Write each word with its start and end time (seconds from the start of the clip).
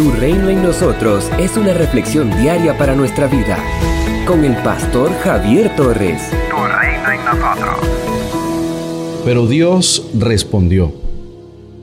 Tu 0.00 0.10
reino 0.12 0.48
en 0.48 0.62
nosotros 0.62 1.30
es 1.38 1.58
una 1.58 1.74
reflexión 1.74 2.30
diaria 2.40 2.78
para 2.78 2.94
nuestra 2.94 3.26
vida. 3.26 3.58
Con 4.26 4.46
el 4.46 4.56
pastor 4.62 5.12
Javier 5.22 5.76
Torres. 5.76 6.22
Tu 6.48 6.56
reino 6.56 7.10
en 7.12 7.22
nosotros. 7.26 7.86
Pero 9.26 9.46
Dios 9.46 10.10
respondió, 10.18 10.94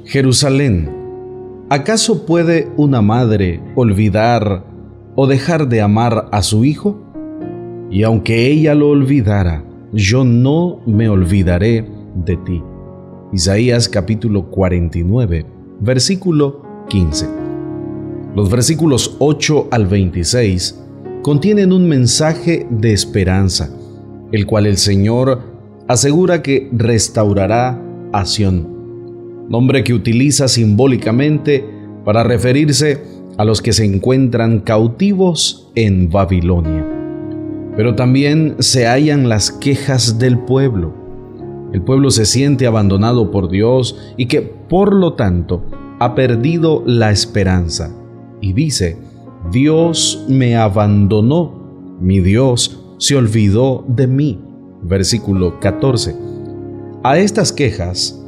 Jerusalén, 0.05 0.89
¿acaso 1.69 2.25
puede 2.25 2.69
una 2.75 3.03
madre 3.03 3.61
olvidar 3.75 4.65
o 5.13 5.27
dejar 5.27 5.67
de 5.67 5.81
amar 5.81 6.27
a 6.31 6.41
su 6.41 6.65
hijo? 6.65 6.99
Y 7.91 8.01
aunque 8.01 8.47
ella 8.47 8.73
lo 8.73 8.89
olvidara, 8.89 9.63
yo 9.93 10.23
no 10.23 10.79
me 10.87 11.07
olvidaré 11.07 11.87
de 12.15 12.35
ti. 12.37 12.63
Isaías 13.31 13.87
capítulo 13.87 14.49
49, 14.49 15.45
versículo 15.81 16.63
15. 16.89 17.46
Los 18.37 18.51
versículos 18.51 19.15
8 19.17 19.69
al 19.71 19.87
26 19.87 20.79
contienen 21.23 21.73
un 21.73 21.89
mensaje 21.89 22.67
de 22.69 22.93
esperanza, 22.93 23.71
el 24.31 24.45
cual 24.45 24.67
el 24.67 24.77
Señor 24.77 25.41
asegura 25.87 26.43
que 26.43 26.69
restaurará 26.71 27.81
a 28.13 28.25
Sión, 28.27 29.47
nombre 29.49 29.83
que 29.83 29.95
utiliza 29.95 30.47
simbólicamente 30.47 31.65
para 32.05 32.21
referirse 32.21 33.01
a 33.39 33.43
los 33.43 33.63
que 33.63 33.73
se 33.73 33.85
encuentran 33.85 34.59
cautivos 34.59 35.71
en 35.73 36.11
Babilonia. 36.11 36.87
Pero 37.75 37.95
también 37.95 38.57
se 38.59 38.85
hallan 38.85 39.29
las 39.29 39.49
quejas 39.49 40.19
del 40.19 40.37
pueblo. 40.37 40.93
El 41.73 41.81
pueblo 41.81 42.11
se 42.11 42.27
siente 42.27 42.67
abandonado 42.67 43.31
por 43.31 43.49
Dios 43.49 43.97
y 44.15 44.27
que, 44.27 44.43
por 44.43 44.93
lo 44.93 45.13
tanto, 45.13 45.65
ha 45.97 46.13
perdido 46.13 46.83
la 46.85 47.09
esperanza. 47.09 47.91
Y 48.41 48.53
dice, 48.53 48.97
Dios 49.51 50.25
me 50.27 50.55
abandonó, 50.55 51.97
mi 51.99 52.19
Dios 52.19 52.83
se 52.97 53.15
olvidó 53.15 53.85
de 53.87 54.07
mí. 54.07 54.39
Versículo 54.81 55.59
14. 55.59 56.15
A 57.03 57.17
estas 57.17 57.51
quejas, 57.51 58.23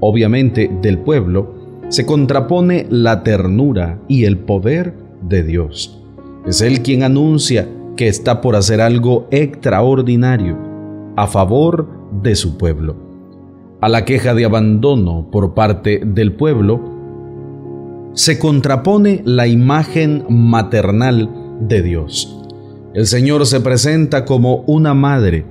obviamente 0.00 0.70
del 0.82 0.98
pueblo, 0.98 1.54
se 1.88 2.06
contrapone 2.06 2.86
la 2.90 3.22
ternura 3.22 4.00
y 4.08 4.24
el 4.24 4.38
poder 4.38 4.94
de 5.22 5.42
Dios. 5.42 6.02
Es 6.46 6.60
Él 6.60 6.82
quien 6.82 7.02
anuncia 7.02 7.68
que 7.96 8.08
está 8.08 8.40
por 8.40 8.56
hacer 8.56 8.80
algo 8.80 9.26
extraordinario 9.30 10.56
a 11.16 11.26
favor 11.26 11.88
de 12.22 12.34
su 12.34 12.58
pueblo. 12.58 12.96
A 13.80 13.88
la 13.88 14.04
queja 14.04 14.34
de 14.34 14.44
abandono 14.44 15.28
por 15.30 15.54
parte 15.54 16.00
del 16.04 16.32
pueblo 16.32 16.95
se 18.16 18.38
contrapone 18.38 19.20
la 19.26 19.46
imagen 19.46 20.24
maternal 20.30 21.30
de 21.60 21.82
Dios. 21.82 22.42
El 22.94 23.06
Señor 23.06 23.44
se 23.44 23.60
presenta 23.60 24.24
como 24.24 24.64
una 24.66 24.94
madre 24.94 25.44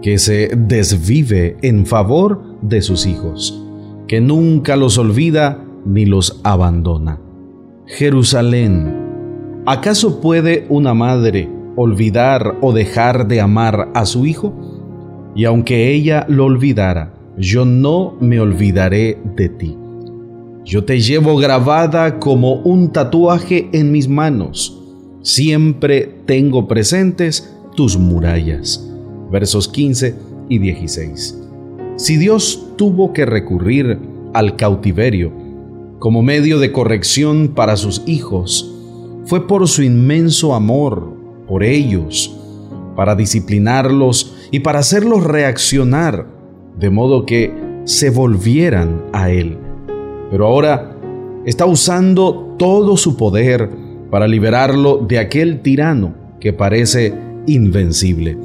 que 0.00 0.16
se 0.16 0.48
desvive 0.56 1.58
en 1.60 1.84
favor 1.84 2.42
de 2.62 2.80
sus 2.80 3.04
hijos, 3.04 3.62
que 4.08 4.22
nunca 4.22 4.76
los 4.76 4.96
olvida 4.96 5.62
ni 5.84 6.06
los 6.06 6.40
abandona. 6.42 7.20
Jerusalén, 7.86 9.62
¿acaso 9.66 10.22
puede 10.22 10.64
una 10.70 10.94
madre 10.94 11.50
olvidar 11.76 12.56
o 12.62 12.72
dejar 12.72 13.28
de 13.28 13.42
amar 13.42 13.90
a 13.92 14.06
su 14.06 14.24
hijo? 14.24 14.54
Y 15.36 15.44
aunque 15.44 15.92
ella 15.92 16.24
lo 16.30 16.46
olvidara, 16.46 17.12
yo 17.36 17.66
no 17.66 18.16
me 18.20 18.40
olvidaré 18.40 19.18
de 19.36 19.50
ti. 19.50 19.76
Yo 20.64 20.84
te 20.84 20.98
llevo 20.98 21.36
grabada 21.36 22.18
como 22.18 22.54
un 22.54 22.90
tatuaje 22.90 23.68
en 23.72 23.92
mis 23.92 24.08
manos. 24.08 24.80
Siempre 25.20 26.22
tengo 26.24 26.66
presentes 26.66 27.54
tus 27.76 27.98
murallas. 27.98 28.90
Versos 29.30 29.68
15 29.68 30.14
y 30.48 30.58
16. 30.58 31.38
Si 31.96 32.16
Dios 32.16 32.66
tuvo 32.76 33.12
que 33.12 33.26
recurrir 33.26 33.98
al 34.32 34.56
cautiverio 34.56 35.32
como 35.98 36.22
medio 36.22 36.58
de 36.58 36.72
corrección 36.72 37.48
para 37.54 37.76
sus 37.76 38.02
hijos, 38.06 38.74
fue 39.26 39.46
por 39.46 39.68
su 39.68 39.82
inmenso 39.82 40.54
amor 40.54 41.12
por 41.46 41.62
ellos, 41.62 42.34
para 42.96 43.14
disciplinarlos 43.14 44.34
y 44.50 44.60
para 44.60 44.78
hacerlos 44.78 45.24
reaccionar, 45.24 46.26
de 46.78 46.88
modo 46.88 47.26
que 47.26 47.52
se 47.84 48.08
volvieran 48.08 49.04
a 49.12 49.30
Él. 49.30 49.58
Pero 50.34 50.48
ahora 50.48 50.90
está 51.46 51.64
usando 51.64 52.56
todo 52.58 52.96
su 52.96 53.16
poder 53.16 53.70
para 54.10 54.26
liberarlo 54.26 54.96
de 54.96 55.20
aquel 55.20 55.60
tirano 55.60 56.12
que 56.40 56.52
parece 56.52 57.14
invencible. 57.46 58.36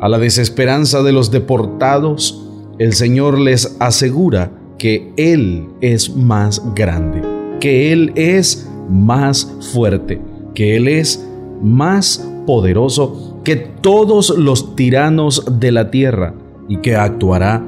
A 0.00 0.08
la 0.08 0.18
desesperanza 0.18 1.00
de 1.04 1.12
los 1.12 1.30
deportados, 1.30 2.44
el 2.80 2.92
Señor 2.94 3.38
les 3.38 3.76
asegura 3.78 4.50
que 4.78 5.12
Él 5.16 5.68
es 5.80 6.16
más 6.16 6.60
grande, 6.74 7.22
que 7.60 7.92
Él 7.92 8.10
es 8.16 8.68
más 8.90 9.48
fuerte, 9.72 10.20
que 10.56 10.76
Él 10.76 10.88
es 10.88 11.24
más 11.62 12.28
poderoso 12.48 13.38
que 13.44 13.54
todos 13.54 14.36
los 14.36 14.74
tiranos 14.74 15.44
de 15.60 15.70
la 15.70 15.88
tierra 15.92 16.34
y 16.68 16.78
que 16.78 16.96
actuará 16.96 17.64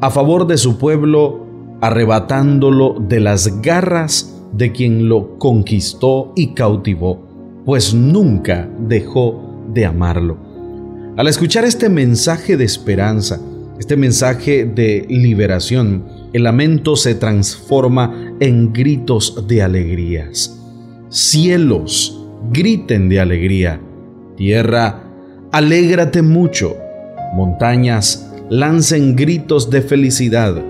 a 0.00 0.10
favor 0.10 0.46
de 0.46 0.56
su 0.56 0.78
pueblo, 0.78 1.41
arrebatándolo 1.82 2.96
de 2.98 3.18
las 3.18 3.60
garras 3.60 4.40
de 4.52 4.70
quien 4.70 5.08
lo 5.08 5.36
conquistó 5.38 6.32
y 6.36 6.54
cautivó, 6.54 7.62
pues 7.66 7.92
nunca 7.92 8.70
dejó 8.78 9.64
de 9.74 9.84
amarlo. 9.84 10.38
Al 11.16 11.26
escuchar 11.26 11.64
este 11.64 11.88
mensaje 11.88 12.56
de 12.56 12.64
esperanza, 12.64 13.40
este 13.80 13.96
mensaje 13.96 14.64
de 14.64 15.04
liberación, 15.08 16.04
el 16.32 16.44
lamento 16.44 16.94
se 16.94 17.16
transforma 17.16 18.36
en 18.38 18.72
gritos 18.72 19.44
de 19.48 19.62
alegrías. 19.62 20.56
Cielos, 21.08 22.24
griten 22.52 23.08
de 23.08 23.18
alegría. 23.18 23.80
Tierra, 24.36 25.02
alégrate 25.50 26.22
mucho. 26.22 26.76
Montañas, 27.34 28.32
lancen 28.50 29.16
gritos 29.16 29.68
de 29.68 29.82
felicidad, 29.82 30.62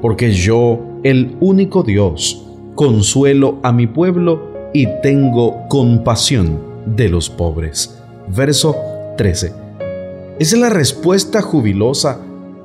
porque 0.00 0.32
yo, 0.32 0.80
el 1.02 1.36
único 1.40 1.82
Dios, 1.82 2.46
consuelo 2.74 3.58
a 3.62 3.72
mi 3.72 3.86
pueblo 3.86 4.50
y 4.72 4.86
tengo 5.02 5.68
compasión 5.68 6.58
de 6.86 7.08
los 7.08 7.28
pobres. 7.28 8.00
Verso 8.28 8.76
13. 9.16 9.52
Esa 10.38 10.56
es 10.56 10.60
la 10.60 10.70
respuesta 10.70 11.42
jubilosa 11.42 12.20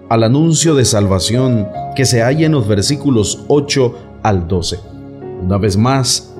al 0.09 0.23
anuncio 0.23 0.75
de 0.75 0.85
salvación 0.85 1.68
que 1.96 2.06
se 2.06 2.22
halla 2.22 2.46
en 2.46 2.53
los 2.53 2.68
versículos 2.68 3.44
8 3.47 3.96
al 4.23 4.47
12. 4.47 4.79
Una 5.44 5.57
vez 5.57 5.75
más, 5.75 6.34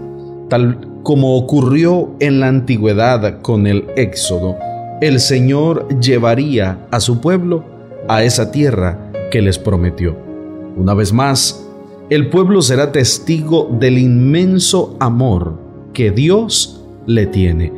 tal 0.50 0.80
como 1.04 1.38
ocurrió 1.38 2.12
en 2.20 2.40
la 2.40 2.48
antigüedad 2.48 3.42
con 3.42 3.68
el 3.68 3.86
Éxodo, 3.96 4.56
el 5.02 5.20
Señor 5.20 5.88
llevaría 6.00 6.88
a 6.92 7.00
su 7.00 7.20
pueblo 7.20 7.66
a 8.08 8.24
esa 8.24 8.52
tierra 8.52 9.12
que 9.30 9.42
les 9.42 9.60
prometió. 9.60 10.25
Una 10.76 10.94
vez 10.94 11.14
más, 11.14 11.66
el 12.10 12.30
pueblo 12.30 12.62
será 12.62 12.92
testigo 12.92 13.70
del 13.80 13.98
inmenso 13.98 14.98
amor 15.00 15.58
que 15.94 16.12
Dios 16.12 16.84
le 17.08 17.28
tiene. 17.28 17.72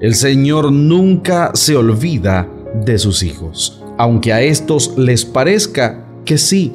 El 0.00 0.14
Señor 0.14 0.72
nunca 0.72 1.50
se 1.54 1.76
olvida 1.76 2.48
de 2.86 2.98
sus 2.98 3.22
hijos, 3.22 3.82
aunque 3.98 4.32
a 4.32 4.40
estos 4.40 4.96
les 4.96 5.24
parezca 5.24 6.06
que 6.24 6.38
sí. 6.38 6.74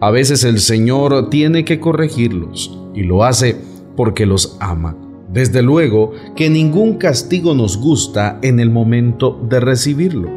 A 0.00 0.10
veces 0.10 0.44
el 0.44 0.60
Señor 0.60 1.30
tiene 1.30 1.64
que 1.64 1.80
corregirlos 1.80 2.78
y 2.94 3.02
lo 3.02 3.24
hace 3.24 3.56
porque 3.96 4.26
los 4.26 4.56
ama. 4.60 4.96
Desde 5.32 5.62
luego 5.62 6.12
que 6.36 6.48
ningún 6.48 6.94
castigo 6.94 7.54
nos 7.54 7.76
gusta 7.76 8.38
en 8.42 8.60
el 8.60 8.70
momento 8.70 9.38
de 9.48 9.60
recibirlo, 9.60 10.30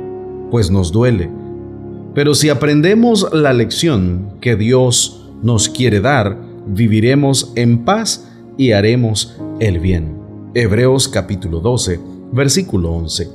pues 0.50 0.72
nos 0.72 0.92
duele. 0.92 1.41
Pero 2.14 2.36
si 2.36 2.50
aprendemos 2.50 3.28
la 3.32 3.54
lección 3.54 4.34
que 4.42 4.56
Dios 4.58 5.30
nos 5.42 5.70
quiere 5.70 6.02
dar, 6.02 6.38
viviremos 6.68 7.54
en 7.56 7.86
paz 7.86 8.30
y 8.58 8.74
haremos 8.74 9.38
el 9.60 9.80
bien. 9.80 10.18
Hebreos 10.54 11.08
capítulo 11.08 11.62
12, 11.62 12.00
versículo 12.34 12.92
11. 12.92 13.30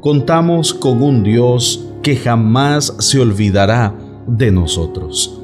Contamos 0.00 0.74
con 0.74 1.02
un 1.02 1.22
Dios 1.22 1.88
que 2.02 2.16
jamás 2.16 2.94
se 2.98 3.18
olvidará 3.18 3.94
de 4.26 4.50
nosotros. 4.50 5.40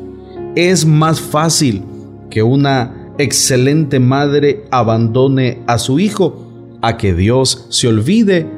Es 0.54 0.84
más 0.84 1.20
fácil 1.20 1.84
que 2.28 2.42
una 2.42 3.12
excelente 3.16 3.98
madre 3.98 4.64
abandone 4.70 5.62
a 5.66 5.78
su 5.78 5.98
hijo 5.98 6.76
a 6.82 6.98
que 6.98 7.14
Dios 7.14 7.66
se 7.70 7.88
olvide 7.88 8.57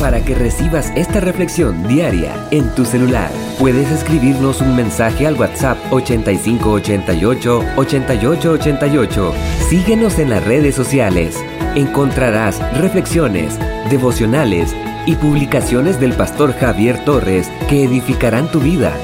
Para 0.00 0.24
que 0.24 0.34
recibas 0.34 0.90
esta 0.96 1.20
reflexión 1.20 1.86
diaria 1.86 2.34
en 2.50 2.74
tu 2.74 2.86
celular, 2.86 3.30
puedes 3.58 3.90
escribirnos 3.90 4.62
un 4.62 4.74
mensaje 4.74 5.26
al 5.26 5.38
WhatsApp 5.38 5.76
8588 5.90 7.62
8888. 7.76 9.34
Síguenos 9.68 10.18
en 10.18 10.30
las 10.30 10.42
redes 10.42 10.74
sociales. 10.74 11.36
Encontrarás 11.74 12.58
reflexiones, 12.80 13.58
devocionales 13.90 14.74
y 15.04 15.16
publicaciones 15.16 16.00
del 16.00 16.14
pastor 16.14 16.54
Javier 16.54 17.04
Torres 17.04 17.50
que 17.68 17.84
edificarán 17.84 18.50
tu 18.50 18.60
vida. 18.60 18.96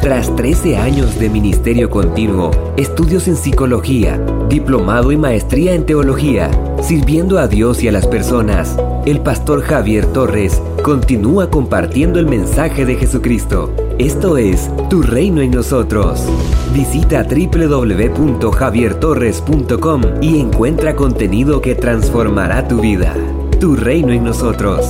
Tras 0.00 0.34
13 0.36 0.76
años 0.76 1.18
de 1.18 1.28
ministerio 1.28 1.90
continuo, 1.90 2.52
estudios 2.76 3.26
en 3.26 3.36
psicología, 3.36 4.18
diplomado 4.48 5.10
y 5.10 5.16
maestría 5.16 5.74
en 5.74 5.84
teología, 5.84 6.50
sirviendo 6.82 7.38
a 7.38 7.48
Dios 7.48 7.82
y 7.82 7.88
a 7.88 7.92
las 7.92 8.06
personas, 8.06 8.76
el 9.06 9.20
pastor 9.20 9.62
Javier 9.62 10.04
Torres 10.06 10.60
continúa 10.82 11.50
compartiendo 11.50 12.18
el 12.18 12.26
mensaje 12.26 12.84
de 12.84 12.96
Jesucristo. 12.96 13.74
Esto 13.98 14.36
es 14.36 14.70
Tu 14.88 15.02
Reino 15.02 15.42
en 15.42 15.50
nosotros. 15.50 16.24
Visita 16.72 17.24
www.javiertorres.com 17.24 20.02
y 20.20 20.38
encuentra 20.40 20.94
contenido 20.96 21.60
que 21.60 21.74
transformará 21.74 22.66
tu 22.66 22.80
vida. 22.80 23.14
Tu 23.60 23.76
Reino 23.76 24.12
en 24.12 24.24
nosotros. 24.24 24.86